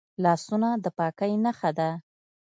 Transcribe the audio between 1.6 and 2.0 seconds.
ده